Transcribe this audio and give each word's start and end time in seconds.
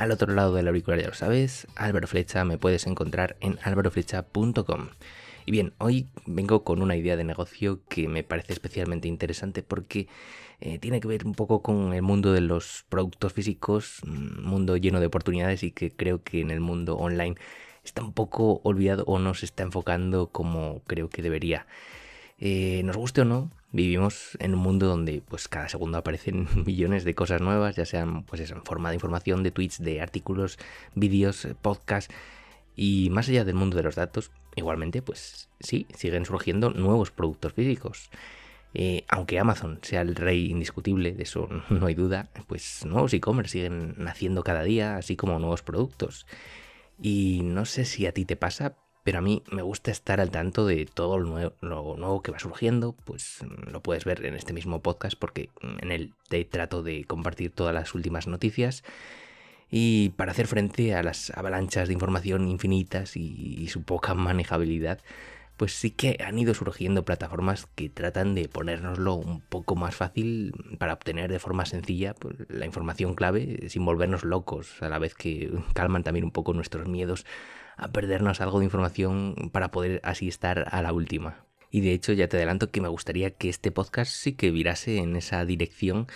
Al 0.00 0.12
otro 0.12 0.32
lado 0.32 0.54
del 0.54 0.66
auricular 0.66 0.98
ya 0.98 1.08
lo 1.08 1.12
sabes, 1.14 1.66
Álvaro 1.76 2.08
Flecha, 2.08 2.42
me 2.46 2.56
puedes 2.56 2.86
encontrar 2.86 3.36
en 3.40 3.58
álvaroflecha.com. 3.62 4.88
Y 5.44 5.50
bien, 5.52 5.74
hoy 5.76 6.08
vengo 6.24 6.64
con 6.64 6.80
una 6.80 6.96
idea 6.96 7.18
de 7.18 7.24
negocio 7.24 7.82
que 7.86 8.08
me 8.08 8.24
parece 8.24 8.54
especialmente 8.54 9.08
interesante 9.08 9.62
porque 9.62 10.08
eh, 10.62 10.78
tiene 10.78 11.00
que 11.00 11.08
ver 11.08 11.26
un 11.26 11.34
poco 11.34 11.60
con 11.60 11.92
el 11.92 12.00
mundo 12.00 12.32
de 12.32 12.40
los 12.40 12.86
productos 12.88 13.34
físicos, 13.34 14.00
un 14.04 14.42
mundo 14.42 14.78
lleno 14.78 15.00
de 15.00 15.06
oportunidades 15.06 15.62
y 15.64 15.70
que 15.70 15.90
creo 15.90 16.22
que 16.22 16.40
en 16.40 16.50
el 16.50 16.60
mundo 16.60 16.96
online 16.96 17.36
está 17.84 18.02
un 18.02 18.14
poco 18.14 18.62
olvidado 18.64 19.04
o 19.06 19.18
no 19.18 19.34
se 19.34 19.44
está 19.44 19.64
enfocando 19.64 20.28
como 20.28 20.80
creo 20.86 21.10
que 21.10 21.20
debería. 21.20 21.66
Eh, 22.40 22.80
nos 22.84 22.96
guste 22.96 23.20
o 23.20 23.24
no, 23.26 23.50
vivimos 23.70 24.38
en 24.40 24.54
un 24.54 24.60
mundo 24.60 24.86
donde 24.86 25.22
pues 25.28 25.46
cada 25.46 25.68
segundo 25.68 25.98
aparecen 25.98 26.48
millones 26.66 27.04
de 27.04 27.14
cosas 27.14 27.40
nuevas, 27.42 27.76
ya 27.76 27.84
sean 27.84 28.24
pues 28.24 28.50
en 28.50 28.64
forma 28.64 28.88
de 28.88 28.96
información, 28.96 29.42
de 29.42 29.50
tweets, 29.50 29.78
de 29.78 30.00
artículos, 30.00 30.58
vídeos, 30.94 31.46
podcasts 31.60 32.12
y 32.76 33.08
más 33.10 33.28
allá 33.28 33.44
del 33.44 33.56
mundo 33.56 33.76
de 33.76 33.82
los 33.82 33.94
datos, 33.94 34.30
igualmente 34.56 35.02
pues 35.02 35.50
sí, 35.60 35.86
siguen 35.94 36.24
surgiendo 36.24 36.70
nuevos 36.70 37.10
productos 37.10 37.52
físicos. 37.52 38.10
Eh, 38.72 39.04
aunque 39.08 39.38
Amazon 39.38 39.80
sea 39.82 40.00
el 40.00 40.14
rey 40.14 40.50
indiscutible, 40.50 41.12
de 41.12 41.24
eso 41.24 41.48
no 41.68 41.86
hay 41.86 41.94
duda, 41.94 42.30
pues 42.46 42.86
nuevos 42.86 43.12
e-commerce 43.12 43.52
siguen 43.52 43.94
naciendo 43.98 44.42
cada 44.44 44.62
día, 44.62 44.96
así 44.96 45.16
como 45.16 45.38
nuevos 45.38 45.62
productos. 45.62 46.26
Y 47.02 47.40
no 47.44 47.64
sé 47.64 47.84
si 47.84 48.06
a 48.06 48.12
ti 48.12 48.24
te 48.24 48.36
pasa, 48.36 48.76
pero 49.02 49.18
a 49.18 49.22
mí 49.22 49.42
me 49.50 49.62
gusta 49.62 49.90
estar 49.90 50.20
al 50.20 50.30
tanto 50.30 50.66
de 50.66 50.86
todo 50.86 51.18
lo 51.18 51.52
nuevo, 51.62 52.22
que 52.22 52.32
va 52.32 52.38
surgiendo, 52.38 52.94
pues 53.04 53.38
lo 53.70 53.80
puedes 53.80 54.04
ver 54.04 54.24
en 54.26 54.34
este 54.34 54.52
mismo 54.52 54.80
podcast 54.80 55.18
porque 55.18 55.48
en 55.80 55.90
él 55.90 56.12
te 56.28 56.44
trato 56.44 56.82
de 56.82 57.04
compartir 57.04 57.50
todas 57.50 57.74
las 57.74 57.94
últimas 57.94 58.26
noticias 58.26 58.84
y 59.70 60.10
para 60.10 60.32
hacer 60.32 60.46
frente 60.46 60.94
a 60.94 61.02
las 61.02 61.30
avalanchas 61.30 61.88
de 61.88 61.94
información 61.94 62.48
infinitas 62.48 63.16
y, 63.16 63.68
su 63.68 63.82
poca 63.82 64.14
manejabilidad, 64.14 64.98
pues 65.60 65.74
sí 65.74 65.90
que 65.90 66.16
han 66.26 66.38
ido 66.38 66.54
surgiendo 66.54 67.04
plataformas 67.04 67.66
que 67.74 67.90
tratan 67.90 68.34
de 68.34 68.48
ponérnoslo 68.48 69.16
un 69.16 69.42
poco 69.42 69.76
más 69.76 69.94
fácil 69.94 70.54
para 70.78 70.94
obtener 70.94 71.30
de 71.30 71.38
forma 71.38 71.66
sencilla 71.66 72.14
pues, 72.14 72.34
la 72.48 72.64
información 72.64 73.14
clave 73.14 73.68
sin 73.68 73.84
volvernos 73.84 74.24
locos, 74.24 74.82
a 74.82 74.88
la 74.88 74.98
vez 74.98 75.14
que 75.14 75.52
calman 75.74 76.02
también 76.02 76.24
un 76.24 76.30
poco 76.30 76.54
nuestros 76.54 76.88
miedos 76.88 77.26
a 77.76 77.88
perdernos 77.88 78.40
algo 78.40 78.60
de 78.60 78.64
información 78.64 79.50
para 79.52 79.70
poder 79.70 80.00
así 80.02 80.28
estar 80.28 80.66
a 80.70 80.80
la 80.80 80.94
última. 80.94 81.44
Y 81.70 81.82
de 81.82 81.92
hecho 81.92 82.14
ya 82.14 82.26
te 82.26 82.38
adelanto 82.38 82.70
que 82.70 82.80
me 82.80 82.88
gustaría 82.88 83.30
que 83.32 83.50
este 83.50 83.70
podcast 83.70 84.10
sí 84.10 84.32
que 84.32 84.50
virase 84.50 84.96
en 84.96 85.14
esa 85.14 85.44
dirección 85.44 86.06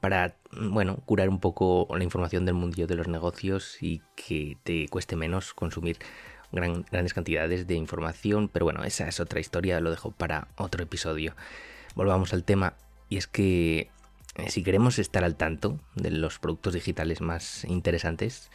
para, 0.00 0.34
bueno, 0.50 0.96
curar 1.06 1.28
un 1.28 1.38
poco 1.38 1.86
la 1.96 2.02
información 2.02 2.46
del 2.46 2.56
mundillo 2.56 2.88
de 2.88 2.96
los 2.96 3.06
negocios 3.06 3.80
y 3.80 4.02
que 4.16 4.58
te 4.64 4.88
cueste 4.88 5.14
menos 5.14 5.54
consumir 5.54 5.98
grandes 6.52 7.14
cantidades 7.14 7.66
de 7.66 7.74
información. 7.74 8.48
Pero 8.48 8.64
bueno, 8.64 8.84
esa 8.84 9.08
es 9.08 9.20
otra 9.20 9.40
historia, 9.40 9.80
lo 9.80 9.90
dejo 9.90 10.10
para 10.10 10.48
otro 10.56 10.82
episodio. 10.82 11.34
Volvamos 11.94 12.32
al 12.32 12.44
tema 12.44 12.74
y 13.08 13.16
es 13.16 13.26
que 13.26 13.90
eh, 14.36 14.50
si 14.50 14.62
queremos 14.62 14.98
estar 14.98 15.24
al 15.24 15.36
tanto 15.36 15.78
de 15.94 16.10
los 16.10 16.38
productos 16.38 16.74
digitales 16.74 17.20
más 17.20 17.64
interesantes, 17.64 18.50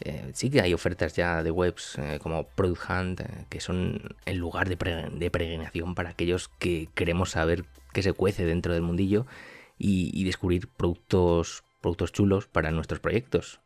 eh, 0.00 0.30
sí 0.34 0.50
que 0.50 0.60
hay 0.60 0.74
ofertas 0.74 1.14
ya 1.14 1.42
de 1.42 1.50
webs 1.50 1.96
eh, 1.98 2.18
como 2.22 2.44
Product 2.48 2.90
Hunt, 2.90 3.20
que 3.48 3.60
son 3.60 4.16
el 4.26 4.36
lugar 4.36 4.68
de, 4.68 4.76
de 5.10 5.30
peregrinación 5.30 5.94
para 5.94 6.10
aquellos 6.10 6.48
que 6.58 6.88
queremos 6.94 7.30
saber 7.30 7.64
qué 7.92 8.02
se 8.02 8.12
cuece 8.12 8.44
dentro 8.44 8.74
del 8.74 8.82
mundillo 8.82 9.26
y, 9.78 10.24
descubrir 10.24 10.68
productos, 10.68 11.64
productos 11.80 12.12
chulos 12.12 12.46
para 12.46 12.70
nuestros 12.70 13.00
proyectos. 13.00 13.60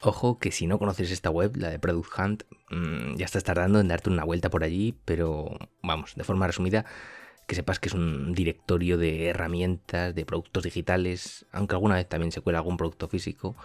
Ojo 0.00 0.38
que 0.38 0.52
si 0.52 0.66
no 0.66 0.78
conoces 0.78 1.10
esta 1.10 1.30
web, 1.30 1.56
la 1.56 1.70
de 1.70 1.78
Product 1.78 2.18
Hunt, 2.18 2.42
mm, 2.70 3.16
ya 3.16 3.24
estás 3.24 3.44
tardando 3.44 3.80
en 3.80 3.88
darte 3.88 4.10
una 4.10 4.24
vuelta 4.24 4.50
por 4.50 4.62
allí, 4.62 4.94
pero 5.04 5.58
vamos, 5.82 6.14
de 6.16 6.24
forma 6.24 6.46
resumida, 6.46 6.84
que 7.46 7.54
sepas 7.54 7.78
que 7.78 7.88
es 7.88 7.94
un 7.94 8.34
directorio 8.34 8.98
de 8.98 9.28
herramientas, 9.28 10.14
de 10.14 10.26
productos 10.26 10.64
digitales, 10.64 11.46
aunque 11.52 11.74
alguna 11.76 11.94
vez 11.96 12.08
también 12.08 12.32
se 12.32 12.42
cuela 12.42 12.58
algún 12.58 12.76
producto 12.76 13.08
físico, 13.08 13.56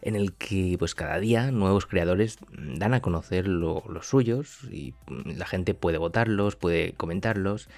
en 0.00 0.16
el 0.16 0.34
que 0.34 0.76
pues 0.78 0.94
cada 0.94 1.18
día 1.20 1.50
nuevos 1.52 1.86
creadores 1.86 2.38
dan 2.50 2.94
a 2.94 3.02
conocer 3.02 3.48
los 3.48 4.06
suyos 4.06 4.64
y 4.70 4.94
la 5.08 5.46
gente 5.46 5.74
puede 5.74 5.98
votarlos, 5.98 6.56
puede 6.56 6.94
comentarlos 6.94 7.68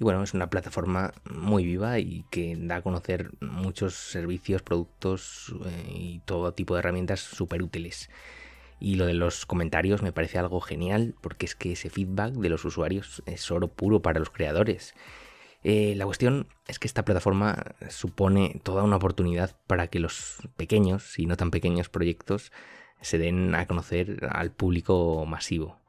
y 0.00 0.04
bueno, 0.04 0.22
es 0.22 0.32
una 0.32 0.48
plataforma 0.48 1.12
muy 1.28 1.64
viva 1.64 1.98
y 1.98 2.24
que 2.30 2.56
da 2.56 2.76
a 2.76 2.82
conocer 2.82 3.32
muchos 3.40 3.94
servicios, 3.94 4.62
productos 4.62 5.54
eh, 5.66 5.92
y 5.92 6.20
todo 6.20 6.52
tipo 6.54 6.74
de 6.74 6.80
herramientas 6.80 7.20
súper 7.20 7.62
útiles. 7.62 8.08
Y 8.78 8.94
lo 8.94 9.06
de 9.06 9.14
los 9.14 9.44
comentarios 9.44 10.02
me 10.02 10.12
parece 10.12 10.38
algo 10.38 10.60
genial 10.60 11.16
porque 11.20 11.46
es 11.46 11.56
que 11.56 11.72
ese 11.72 11.90
feedback 11.90 12.34
de 12.34 12.48
los 12.48 12.64
usuarios 12.64 13.24
es 13.26 13.50
oro 13.50 13.66
puro 13.66 14.00
para 14.00 14.20
los 14.20 14.30
creadores. 14.30 14.94
Eh, 15.64 15.94
la 15.96 16.04
cuestión 16.06 16.46
es 16.68 16.78
que 16.78 16.86
esta 16.86 17.04
plataforma 17.04 17.74
supone 17.88 18.60
toda 18.62 18.84
una 18.84 18.96
oportunidad 18.96 19.56
para 19.66 19.88
que 19.88 19.98
los 19.98 20.36
pequeños 20.56 21.18
y 21.18 21.26
no 21.26 21.36
tan 21.36 21.50
pequeños 21.50 21.88
proyectos 21.88 22.52
se 23.00 23.18
den 23.18 23.56
a 23.56 23.66
conocer 23.66 24.28
al 24.30 24.52
público 24.52 25.26
masivo. 25.26 25.80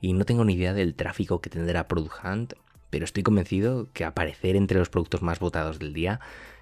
Y 0.00 0.12
no 0.12 0.24
tengo 0.24 0.44
ni 0.44 0.54
idea 0.54 0.74
del 0.74 0.96
tráfico 0.96 1.40
que 1.40 1.50
tendrá 1.50 1.86
Product 1.86 2.24
Hunt 2.24 2.54
pero 2.94 3.06
estoy 3.06 3.24
convencido 3.24 3.88
que 3.92 4.04
aparecer 4.04 4.54
entre 4.54 4.78
los 4.78 4.88
productos 4.88 5.20
más 5.20 5.40
votados 5.40 5.80
del 5.80 5.92
día 5.92 6.20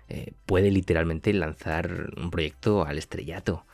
eh, 0.08 0.32
puede 0.46 0.70
literalmente 0.70 1.30
lanzar 1.34 2.08
un 2.16 2.30
proyecto 2.30 2.86
al 2.86 2.96
estrellato. 2.96 3.66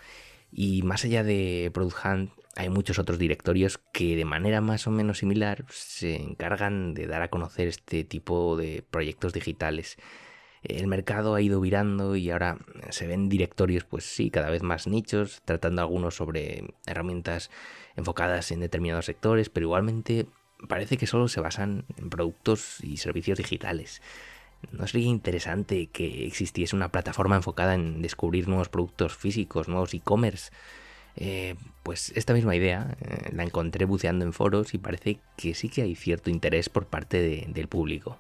Y 0.51 0.83
más 0.83 1.05
allá 1.05 1.23
de 1.23 1.71
Product 1.73 2.05
Hunt, 2.05 2.31
hay 2.57 2.69
muchos 2.69 2.99
otros 2.99 3.17
directorios 3.17 3.79
que 3.93 4.17
de 4.17 4.25
manera 4.25 4.61
más 4.61 4.89
o 4.89 4.91
menos 4.91 5.19
similar 5.19 5.67
se 5.69 6.17
encargan 6.17 6.95
de 6.95 7.07
dar 7.07 7.23
a 7.23 7.29
conocer 7.29 7.69
este 7.69 8.03
tipo 8.03 8.57
de 8.57 8.83
proyectos 8.91 9.33
digitales. 9.33 9.97
El 10.65 10.89
mercado 10.89 11.37
ha 11.37 11.41
ido 11.41 11.61
virando 11.61 12.17
y 12.17 12.29
ahora 12.29 12.59
se 12.91 13.07
ven 13.07 13.29
directorios, 13.29 13.85
pues 13.85 14.03
sí, 14.03 14.31
cada 14.31 14.51
vez 14.51 14.65
más 14.65 14.89
nichos, 14.89 15.43
tratando 15.45 15.81
algunos 15.81 16.17
sobre 16.17 16.65
herramientas 16.87 17.53
enfocadas 17.95 18.51
en 18.51 18.59
determinados 18.59 19.07
sectores, 19.07 19.49
pero 19.49 19.67
igualmente 19.67 20.27
parece 20.67 20.97
que 20.97 21.07
solo 21.07 21.29
se 21.29 21.41
basan 21.41 21.85
en 21.97 22.11
productos 22.11 22.79
y 22.83 22.97
servicios 22.97 23.39
digitales. 23.39 24.03
¿No 24.73 24.87
sería 24.87 25.07
interesante 25.07 25.87
que 25.87 26.27
existiese 26.27 26.75
una 26.75 26.91
plataforma 26.91 27.37
enfocada 27.37 27.75
en 27.75 28.03
descubrir 28.03 28.49
nuevos 28.49 28.69
productos 28.69 29.17
físicos, 29.17 29.69
nuevos 29.69 29.95
e-commerce? 29.95 30.51
Eh, 31.17 31.55
pues 31.83 32.13
esta 32.17 32.33
misma 32.33 32.55
idea 32.55 32.97
eh, 33.01 33.31
la 33.33 33.43
encontré 33.43 33.85
buceando 33.85 34.25
en 34.25 34.33
foros 34.33 34.75
y 34.75 34.79
parece 34.79 35.19
que 35.37 35.55
sí 35.55 35.69
que 35.69 35.83
hay 35.83 35.95
cierto 35.95 36.31
interés 36.31 36.69
por 36.69 36.87
parte 36.87 37.47
del 37.49 37.69
público. 37.69 38.19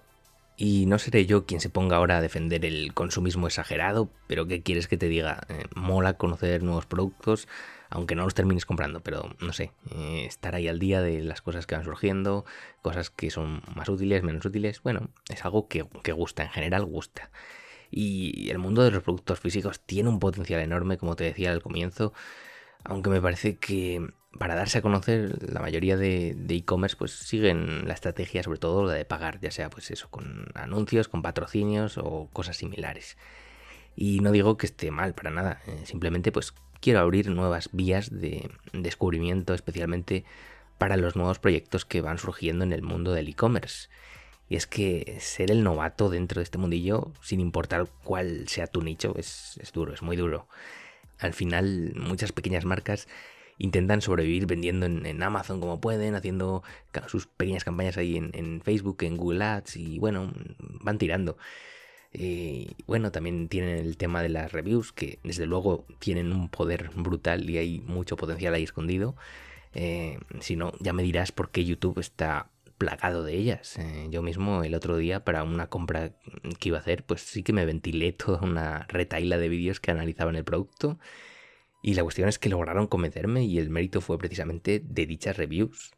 Y 0.56 0.86
no 0.86 0.98
seré 0.98 1.24
yo 1.26 1.46
quien 1.46 1.60
se 1.60 1.70
ponga 1.70 1.96
ahora 1.96 2.18
a 2.18 2.20
defender 2.20 2.64
el 2.64 2.92
consumismo 2.92 3.46
exagerado, 3.46 4.10
pero 4.26 4.48
¿qué 4.48 4.62
quieres 4.62 4.88
que 4.88 4.96
te 4.96 5.08
diga? 5.08 5.46
Eh, 5.48 5.64
mola 5.76 6.14
conocer 6.14 6.64
nuevos 6.64 6.86
productos, 6.86 7.46
aunque 7.90 8.14
no 8.14 8.24
los 8.24 8.34
termines 8.34 8.66
comprando, 8.66 9.00
pero 9.00 9.34
no 9.40 9.52
sé, 9.52 9.72
eh, 9.90 10.24
estar 10.26 10.54
ahí 10.54 10.68
al 10.68 10.78
día 10.78 11.02
de 11.02 11.22
las 11.22 11.42
cosas 11.42 11.66
que 11.66 11.74
van 11.74 11.84
surgiendo, 11.84 12.44
cosas 12.82 13.10
que 13.10 13.30
son 13.30 13.62
más 13.74 13.88
útiles, 13.88 14.22
menos 14.22 14.44
útiles, 14.44 14.82
bueno, 14.82 15.08
es 15.28 15.44
algo 15.44 15.68
que, 15.68 15.86
que 16.02 16.12
gusta, 16.12 16.44
en 16.44 16.50
general 16.50 16.84
gusta. 16.84 17.30
Y 17.90 18.50
el 18.50 18.58
mundo 18.58 18.82
de 18.82 18.90
los 18.90 19.02
productos 19.02 19.40
físicos 19.40 19.80
tiene 19.80 20.10
un 20.10 20.18
potencial 20.18 20.60
enorme, 20.60 20.98
como 20.98 21.16
te 21.16 21.24
decía 21.24 21.52
al 21.52 21.62
comienzo, 21.62 22.12
aunque 22.84 23.10
me 23.10 23.20
parece 23.20 23.56
que 23.56 24.06
para 24.38 24.54
darse 24.54 24.78
a 24.78 24.82
conocer 24.82 25.52
la 25.52 25.60
mayoría 25.60 25.96
de 25.96 26.36
e-commerce 26.48 26.96
pues 26.96 27.12
siguen 27.12 27.88
la 27.88 27.94
estrategia 27.94 28.42
sobre 28.42 28.58
todo 28.58 28.84
la 28.84 28.92
de 28.92 29.04
pagar 29.04 29.40
ya 29.40 29.50
sea 29.50 29.70
pues 29.70 29.90
eso 29.90 30.08
con 30.10 30.46
anuncios 30.54 31.08
con 31.08 31.22
patrocinios 31.22 31.98
o 31.98 32.28
cosas 32.32 32.56
similares 32.58 33.16
y 34.00 34.20
no 34.20 34.30
digo 34.30 34.56
que 34.56 34.66
esté 34.66 34.92
mal 34.92 35.12
para 35.12 35.30
nada 35.30 35.60
eh, 35.66 35.80
simplemente 35.84 36.30
pues 36.30 36.54
quiero 36.80 37.00
abrir 37.00 37.28
nuevas 37.30 37.70
vías 37.72 38.10
de 38.10 38.50
descubrimiento, 38.72 39.54
especialmente 39.54 40.24
para 40.78 40.96
los 40.96 41.16
nuevos 41.16 41.38
proyectos 41.38 41.84
que 41.84 42.00
van 42.00 42.18
surgiendo 42.18 42.64
en 42.64 42.72
el 42.72 42.82
mundo 42.82 43.12
del 43.12 43.28
e-commerce. 43.28 43.88
Y 44.48 44.56
es 44.56 44.66
que 44.66 45.18
ser 45.20 45.50
el 45.50 45.62
novato 45.62 46.08
dentro 46.08 46.40
de 46.40 46.44
este 46.44 46.56
mundillo, 46.56 47.12
sin 47.20 47.40
importar 47.40 47.88
cuál 48.04 48.48
sea 48.48 48.66
tu 48.66 48.80
nicho, 48.80 49.14
es, 49.16 49.60
duro, 49.74 49.92
es 49.92 50.02
muy 50.02 50.16
duro. 50.16 50.48
Al 51.18 51.34
final, 51.34 51.92
muchas 51.96 52.32
pequeñas 52.32 52.64
marcas 52.64 53.08
intentan 53.58 54.00
sobrevivir 54.00 54.46
vendiendo 54.46 54.86
en, 54.86 55.22
Amazon 55.22 55.60
como 55.60 55.80
pueden, 55.80 56.14
haciendo 56.14 56.62
sus 57.08 57.26
pequeñas 57.26 57.64
campañas 57.64 57.96
ahí 57.96 58.16
en, 58.16 58.62
Facebook, 58.62 58.98
en 59.00 59.16
Google 59.16 59.44
Ads 59.44 59.76
y 59.76 59.98
bueno, 59.98 60.32
van 60.80 60.96
tirando. 60.96 61.36
Y 62.12 62.76
bueno, 62.86 63.12
también 63.12 63.48
tienen 63.48 63.78
el 63.78 63.96
tema 63.96 64.22
de 64.22 64.30
las 64.30 64.52
reviews, 64.52 64.92
que 64.92 65.18
desde 65.24 65.46
luego 65.46 65.86
tienen 65.98 66.32
un 66.32 66.48
poder 66.48 66.90
brutal 66.96 67.48
y 67.48 67.58
hay 67.58 67.80
mucho 67.80 68.16
potencial 68.16 68.54
ahí 68.54 68.64
escondido. 68.64 69.16
Eh, 69.74 70.18
si 70.40 70.56
no, 70.56 70.72
ya 70.80 70.92
me 70.92 71.02
dirás 71.02 71.32
por 71.32 71.50
qué 71.50 71.64
YouTube 71.64 71.98
está 71.98 72.50
plagado 72.78 73.24
de 73.24 73.34
ellas. 73.34 73.76
Eh, 73.78 74.06
yo 74.10 74.22
mismo 74.22 74.62
el 74.64 74.74
otro 74.74 74.96
día 74.96 75.24
para 75.24 75.42
una 75.42 75.68
compra 75.68 76.12
que 76.58 76.68
iba 76.68 76.78
a 76.78 76.80
hacer, 76.80 77.04
pues 77.04 77.22
sí 77.22 77.42
que 77.42 77.52
me 77.52 77.66
ventilé 77.66 78.12
toda 78.12 78.40
una 78.40 78.86
retaila 78.88 79.36
de 79.38 79.48
vídeos 79.48 79.80
que 79.80 79.90
analizaban 79.90 80.36
el 80.36 80.44
producto. 80.44 80.98
Y 81.82 81.94
la 81.94 82.02
cuestión 82.02 82.28
es 82.28 82.38
que 82.38 82.48
lograron 82.48 82.86
convencerme 82.86 83.44
y 83.44 83.58
el 83.58 83.70
mérito 83.70 84.00
fue 84.00 84.18
precisamente 84.18 84.82
de 84.84 85.06
dichas 85.06 85.36
reviews. 85.36 85.92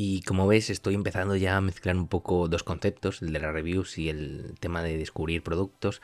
Y 0.00 0.22
como 0.22 0.46
ves, 0.46 0.70
estoy 0.70 0.94
empezando 0.94 1.34
ya 1.34 1.56
a 1.56 1.60
mezclar 1.60 1.96
un 1.96 2.06
poco 2.06 2.46
dos 2.46 2.62
conceptos, 2.62 3.20
el 3.20 3.32
de 3.32 3.40
las 3.40 3.52
reviews 3.52 3.98
y 3.98 4.08
el 4.08 4.54
tema 4.60 4.80
de 4.80 4.96
descubrir 4.96 5.42
productos, 5.42 6.02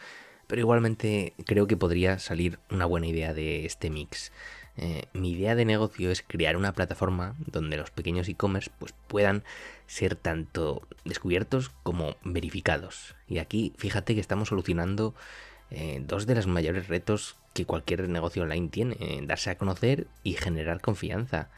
pero 0.48 0.60
igualmente 0.60 1.32
creo 1.46 1.68
que 1.68 1.76
podría 1.76 2.18
salir 2.18 2.58
una 2.72 2.86
buena 2.86 3.06
idea 3.06 3.34
de 3.34 3.64
este 3.66 3.90
mix. 3.90 4.32
Eh, 4.76 5.04
mi 5.12 5.30
idea 5.30 5.54
de 5.54 5.64
negocio 5.64 6.10
es 6.10 6.24
crear 6.26 6.56
una 6.56 6.72
plataforma 6.72 7.36
donde 7.38 7.76
los 7.76 7.92
pequeños 7.92 8.28
e-commerce 8.28 8.72
pues, 8.80 8.92
puedan 9.06 9.44
ser 9.86 10.16
tanto 10.16 10.82
descubiertos 11.04 11.70
como 11.84 12.16
verificados. 12.24 13.14
Y 13.28 13.38
aquí 13.38 13.74
fíjate 13.76 14.16
que 14.16 14.20
estamos 14.20 14.48
solucionando 14.48 15.14
eh, 15.70 16.02
dos 16.04 16.26
de 16.26 16.34
los 16.34 16.48
mayores 16.48 16.88
retos 16.88 17.36
que 17.52 17.64
cualquier 17.64 18.08
negocio 18.08 18.42
online 18.42 18.70
tiene, 18.70 18.96
eh, 18.98 19.20
darse 19.22 19.50
a 19.50 19.56
conocer 19.56 20.08
y 20.24 20.32
generar 20.32 20.80
confianza. 20.80 21.48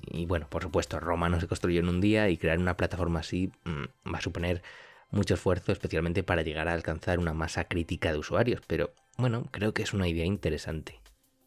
Y 0.00 0.26
bueno, 0.26 0.48
por 0.48 0.62
supuesto, 0.62 1.00
Roma 1.00 1.28
no 1.28 1.40
se 1.40 1.48
construyó 1.48 1.80
en 1.80 1.88
un 1.88 2.00
día 2.00 2.28
y 2.28 2.38
crear 2.38 2.58
una 2.58 2.76
plataforma 2.76 3.20
así 3.20 3.52
mm, 3.64 4.10
va 4.12 4.18
a 4.18 4.22
suponer 4.22 4.62
mucho 5.10 5.34
esfuerzo, 5.34 5.72
especialmente 5.72 6.22
para 6.22 6.42
llegar 6.42 6.68
a 6.68 6.72
alcanzar 6.72 7.18
una 7.18 7.34
masa 7.34 7.64
crítica 7.64 8.12
de 8.12 8.18
usuarios, 8.18 8.62
pero 8.66 8.94
bueno, 9.18 9.46
creo 9.50 9.74
que 9.74 9.82
es 9.82 9.92
una 9.92 10.08
idea 10.08 10.24
interesante. 10.24 11.00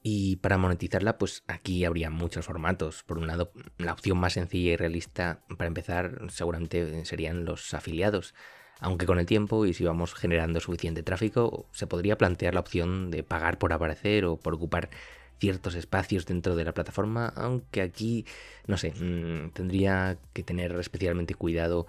Y 0.08 0.36
para 0.36 0.60
monetizarla, 0.60 1.18
pues 1.18 1.44
aquí 1.48 1.84
habría 1.84 2.12
muchos 2.12 2.46
formatos. 2.46 3.02
Por 3.02 3.18
un 3.18 3.26
lado, 3.26 3.52
la 3.80 3.92
opción 3.92 4.20
más 4.20 4.34
sencilla 4.34 4.74
y 4.74 4.76
realista 4.76 5.44
para 5.58 5.68
empezar 5.68 6.20
seguramente 6.30 7.06
serían 7.06 7.44
los 7.44 7.74
afiliados. 7.74 8.36
Aunque 8.80 9.08
con 9.08 9.18
el 9.18 9.26
tiempo 9.26 9.66
y 9.66 9.74
si 9.74 9.84
vamos 9.84 10.14
generando 10.14 10.60
suficiente 10.60 11.02
tráfico, 11.02 11.68
se 11.72 11.88
podría 11.88 12.20
plantear 12.20 12.54
la 12.54 12.60
opción 12.60 13.10
de 13.10 13.24
pagar 13.24 13.58
por 13.58 13.74
aparecer 13.74 14.26
o 14.26 14.38
por 14.38 14.54
ocupar 14.54 14.92
ciertos 15.40 15.76
espacios 15.76 16.26
dentro 16.26 16.56
de 16.56 16.66
la 16.66 16.74
plataforma, 16.74 17.34
aunque 17.36 17.82
aquí, 17.82 18.26
no 18.68 18.78
sé, 18.78 18.92
mm, 18.92 19.52
tendría 19.52 20.18
que 20.34 20.44
tener 20.44 20.74
especialmente 20.80 21.36
cuidado 21.36 21.88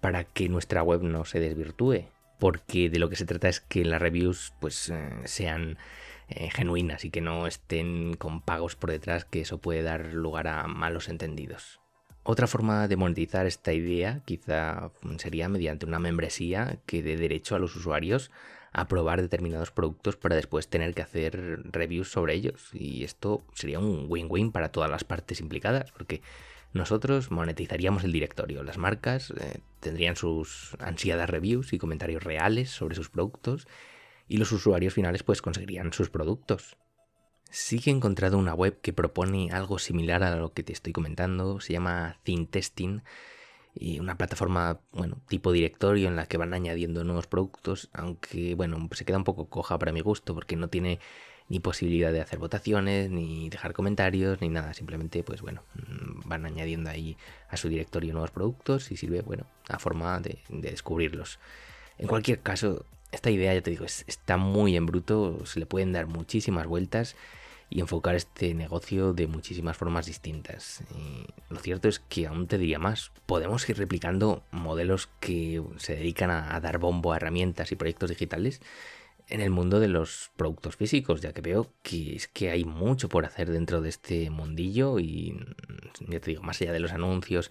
para 0.00 0.24
que 0.24 0.48
nuestra 0.48 0.82
web 0.82 1.02
no 1.02 1.24
se 1.24 1.40
desvirtúe, 1.40 2.06
porque 2.38 2.90
de 2.90 2.98
lo 2.98 3.08
que 3.08 3.16
se 3.16 3.24
trata 3.24 3.48
es 3.48 3.60
que 3.60 3.84
las 3.84 4.02
reviews 4.02 4.52
pues 4.60 4.88
eh, 4.90 5.10
sean 5.24 5.78
eh, 6.28 6.50
genuinas 6.50 7.04
y 7.04 7.10
que 7.10 7.20
no 7.20 7.46
estén 7.46 8.14
con 8.14 8.40
pagos 8.40 8.76
por 8.76 8.90
detrás, 8.90 9.24
que 9.24 9.42
eso 9.42 9.58
puede 9.58 9.82
dar 9.82 10.12
lugar 10.12 10.48
a 10.48 10.66
malos 10.66 11.08
entendidos. 11.08 11.80
Otra 12.24 12.46
forma 12.46 12.86
de 12.86 12.96
monetizar 12.96 13.46
esta 13.46 13.72
idea 13.72 14.22
quizá 14.24 14.92
sería 15.18 15.48
mediante 15.48 15.86
una 15.86 15.98
membresía 15.98 16.78
que 16.86 17.02
dé 17.02 17.16
derecho 17.16 17.56
a 17.56 17.58
los 17.58 17.74
usuarios 17.74 18.30
a 18.72 18.88
probar 18.88 19.20
determinados 19.20 19.70
productos 19.70 20.16
para 20.16 20.36
después 20.36 20.68
tener 20.68 20.94
que 20.94 21.02
hacer 21.02 21.62
reviews 21.70 22.10
sobre 22.10 22.34
ellos. 22.34 22.70
Y 22.72 23.04
esto 23.04 23.42
sería 23.54 23.78
un 23.78 24.06
win-win 24.08 24.50
para 24.50 24.70
todas 24.70 24.90
las 24.90 25.04
partes 25.04 25.40
implicadas, 25.40 25.92
porque 25.92 26.22
nosotros 26.72 27.30
monetizaríamos 27.30 28.02
el 28.04 28.12
directorio, 28.12 28.62
las 28.62 28.78
marcas 28.78 29.30
eh, 29.38 29.60
tendrían 29.80 30.16
sus 30.16 30.74
ansiadas 30.78 31.28
reviews 31.28 31.72
y 31.74 31.78
comentarios 31.78 32.24
reales 32.24 32.70
sobre 32.70 32.94
sus 32.94 33.10
productos 33.10 33.68
y 34.26 34.38
los 34.38 34.52
usuarios 34.52 34.94
finales 34.94 35.22
pues 35.22 35.42
conseguirían 35.42 35.92
sus 35.92 36.08
productos. 36.08 36.78
Sí 37.50 37.78
que 37.78 37.90
he 37.90 37.92
encontrado 37.92 38.38
una 38.38 38.54
web 38.54 38.80
que 38.80 38.94
propone 38.94 39.50
algo 39.52 39.78
similar 39.78 40.22
a 40.22 40.34
lo 40.36 40.54
que 40.54 40.62
te 40.62 40.72
estoy 40.72 40.94
comentando, 40.94 41.60
se 41.60 41.74
llama 41.74 42.18
Testing 42.50 43.02
y 43.74 43.98
una 44.00 44.16
plataforma, 44.16 44.80
bueno, 44.92 45.18
tipo 45.28 45.52
directorio 45.52 46.08
en 46.08 46.16
la 46.16 46.26
que 46.26 46.36
van 46.36 46.54
añadiendo 46.54 47.04
nuevos 47.04 47.26
productos, 47.26 47.88
aunque 47.92 48.54
bueno, 48.54 48.88
se 48.92 49.04
queda 49.04 49.16
un 49.16 49.24
poco 49.24 49.48
coja 49.48 49.78
para 49.78 49.92
mi 49.92 50.00
gusto 50.00 50.34
porque 50.34 50.56
no 50.56 50.68
tiene 50.68 51.00
ni 51.48 51.60
posibilidad 51.60 52.12
de 52.12 52.20
hacer 52.20 52.38
votaciones, 52.38 53.10
ni 53.10 53.48
dejar 53.48 53.72
comentarios, 53.72 54.40
ni 54.40 54.48
nada, 54.48 54.74
simplemente 54.74 55.22
pues 55.22 55.42
bueno, 55.42 55.62
mm, 55.74 56.28
van 56.28 56.46
añadiendo 56.46 56.90
ahí 56.90 57.16
a 57.48 57.56
su 57.56 57.68
directorio 57.68 58.12
nuevos 58.12 58.30
productos 58.30 58.90
y 58.90 58.96
sirve, 58.96 59.22
bueno, 59.22 59.46
a 59.68 59.78
forma 59.78 60.20
de, 60.20 60.38
de 60.48 60.70
descubrirlos. 60.70 61.38
En 61.98 62.08
cualquier 62.08 62.40
caso, 62.40 62.84
esta 63.10 63.30
idea, 63.30 63.54
ya 63.54 63.60
te 63.62 63.70
digo, 63.70 63.84
está 63.84 64.36
muy 64.36 64.76
en 64.76 64.86
bruto, 64.86 65.44
se 65.44 65.60
le 65.60 65.66
pueden 65.66 65.92
dar 65.92 66.06
muchísimas 66.06 66.66
vueltas 66.66 67.16
y 67.72 67.80
enfocar 67.80 68.14
este 68.14 68.52
negocio 68.52 69.14
de 69.14 69.26
muchísimas 69.26 69.78
formas 69.78 70.04
distintas. 70.04 70.84
lo 71.48 71.58
cierto 71.58 71.88
es 71.88 72.00
que 72.00 72.26
aún 72.26 72.46
te 72.46 72.58
diría 72.58 72.78
más, 72.78 73.12
podemos 73.24 73.66
ir 73.66 73.78
replicando 73.78 74.42
modelos 74.50 75.08
que 75.20 75.62
se 75.78 75.96
dedican 75.96 76.30
a, 76.30 76.60
dar 76.60 76.78
bombo 76.78 77.12
a 77.12 77.16
herramientas 77.16 77.72
y 77.72 77.76
proyectos 77.76 78.10
digitales 78.10 78.60
en 79.28 79.40
el 79.40 79.48
mundo 79.48 79.80
de 79.80 79.88
los 79.88 80.32
productos 80.36 80.76
físicos, 80.76 81.22
ya 81.22 81.32
que 81.32 81.40
veo 81.40 81.72
que 81.82 82.14
es 82.14 82.28
que 82.28 82.50
hay 82.50 82.66
mucho 82.66 83.08
por 83.08 83.24
hacer 83.24 83.50
dentro 83.50 83.80
de 83.80 83.88
este 83.88 84.28
mundillo 84.28 84.98
y 84.98 85.34
ya 86.00 86.20
te 86.20 86.32
digo, 86.32 86.42
más 86.42 86.60
allá 86.60 86.72
de 86.72 86.80
los 86.80 86.92
anuncios 86.92 87.50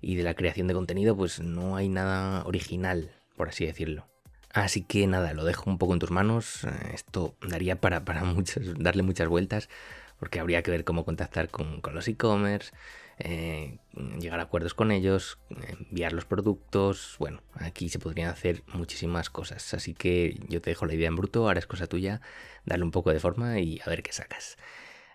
y 0.00 0.16
de 0.16 0.24
la 0.24 0.34
creación 0.34 0.66
de 0.66 0.74
contenido, 0.74 1.16
pues 1.16 1.38
no 1.38 1.76
hay 1.76 1.88
nada 1.88 2.42
original, 2.46 3.12
por 3.36 3.50
así 3.50 3.64
decirlo. 3.64 4.11
Así 4.52 4.82
que 4.82 5.06
nada, 5.06 5.32
lo 5.32 5.44
dejo 5.44 5.70
un 5.70 5.78
poco 5.78 5.94
en 5.94 5.98
tus 5.98 6.10
manos. 6.10 6.64
Eh, 6.64 6.70
esto 6.94 7.34
daría 7.40 7.80
para, 7.80 8.04
para 8.04 8.22
darle 8.76 9.02
muchas 9.02 9.28
vueltas, 9.28 9.68
porque 10.18 10.40
habría 10.40 10.62
que 10.62 10.70
ver 10.70 10.84
cómo 10.84 11.04
contactar 11.04 11.48
con, 11.48 11.80
los 11.92 12.06
e-commerce, 12.08 12.72
eh, 13.18 13.78
llegar 14.18 14.40
a 14.40 14.44
acuerdos 14.44 14.74
con 14.74 14.90
ellos, 14.90 15.38
enviar 15.88 16.12
los 16.12 16.26
productos. 16.26 17.16
Bueno, 17.18 17.42
aquí 17.54 17.88
se 17.88 17.98
podrían 17.98 18.28
hacer 18.28 18.62
muchísimas 18.74 19.30
cosas. 19.30 19.72
Así 19.72 19.94
que 19.94 20.38
yo 20.48 20.60
te 20.60 20.70
dejo 20.70 20.84
la 20.84 20.94
idea 20.94 21.08
en 21.08 21.16
bruto, 21.16 21.46
ahora 21.46 21.58
es 21.58 21.66
cosa 21.66 21.86
tuya, 21.86 22.20
darle 22.66 22.84
un 22.84 22.90
poco 22.90 23.10
de 23.10 23.20
forma 23.20 23.58
y 23.58 23.80
a 23.84 23.88
ver 23.88 24.02
qué 24.02 24.12
sacas. 24.12 24.58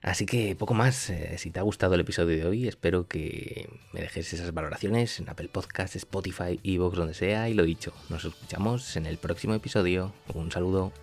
Así 0.02 0.26
que 0.26 0.56
poco 0.56 0.74
más. 0.74 1.10
Eh, 1.10 1.38
si 1.38 1.52
te 1.52 1.60
ha 1.60 1.64
gustado 1.64 1.96
el 1.96 2.02
episodio 2.02 2.38
de 2.38 2.46
hoy, 2.46 2.68
espero 2.68 3.08
que 3.08 3.70
me 3.94 4.02
dejes 4.02 4.34
esas 4.34 4.54
valoraciones 4.54 5.20
en 5.20 5.30
Apple 5.30 5.50
Podcasts, 5.50 5.96
Spotify, 5.96 6.60
Evox, 6.64 6.98
donde 6.98 7.14
sea. 7.14 7.50
Y 7.50 7.54
lo 7.54 7.64
dicho, 7.64 7.94
nos 8.10 8.26
escuchamos 8.26 8.96
en 8.96 9.06
el 9.06 9.18
próximo 9.18 9.54
episodio. 9.54 10.14
Un 10.34 10.52
saludo. 10.52 10.94